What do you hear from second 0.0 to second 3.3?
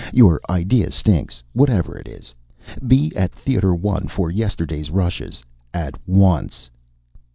"Your idea stinks. Whatever it is. Be